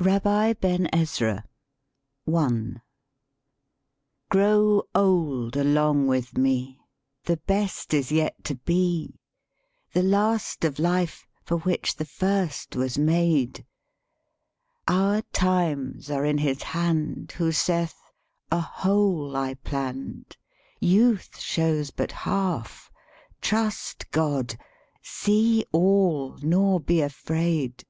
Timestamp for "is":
7.92-8.10